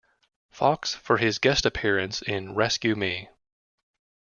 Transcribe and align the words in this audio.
Fox 0.49 0.95
for 0.95 1.19
his 1.19 1.37
guest 1.37 1.63
appearance 1.63 2.23
in 2.23 2.55
"Rescue 2.55 2.95
Me". 2.95 3.29